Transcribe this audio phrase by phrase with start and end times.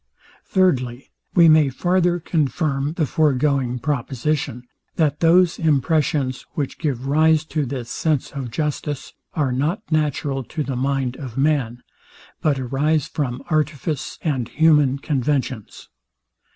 [0.45, 4.63] Thirdly, we may farther confirm the foregoing proposition,
[4.95, 10.63] THAT THOSE IMPRESSIONS, WHICH GIVE RISE TO THIS SENSE OF JUSTICE, ARE NOT NATURAL TO
[10.63, 11.83] THE MIND OF MAN,
[12.41, 15.89] BUT ARISE FROM ARTIFICE AND HUMAN CONVENTIONS.